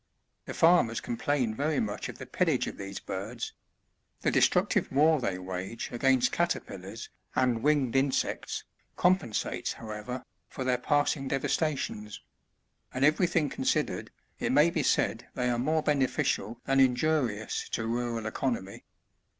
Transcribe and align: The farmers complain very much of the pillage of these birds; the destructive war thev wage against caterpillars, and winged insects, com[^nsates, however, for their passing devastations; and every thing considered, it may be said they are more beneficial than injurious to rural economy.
The 0.45 0.55
farmers 0.55 0.99
complain 0.99 1.53
very 1.53 1.79
much 1.79 2.09
of 2.09 2.17
the 2.17 2.25
pillage 2.25 2.65
of 2.65 2.77
these 2.79 2.99
birds; 2.99 3.53
the 4.21 4.31
destructive 4.31 4.91
war 4.91 5.19
thev 5.21 5.37
wage 5.43 5.89
against 5.91 6.31
caterpillars, 6.31 7.11
and 7.35 7.61
winged 7.61 7.95
insects, 7.95 8.63
com[^nsates, 8.97 9.73
however, 9.73 10.23
for 10.49 10.63
their 10.63 10.79
passing 10.79 11.27
devastations; 11.27 12.19
and 12.91 13.05
every 13.05 13.27
thing 13.27 13.47
considered, 13.47 14.09
it 14.39 14.51
may 14.51 14.71
be 14.71 14.81
said 14.81 15.27
they 15.35 15.51
are 15.51 15.59
more 15.59 15.83
beneficial 15.83 16.59
than 16.65 16.79
injurious 16.79 17.69
to 17.69 17.85
rural 17.85 18.25
economy. 18.25 18.83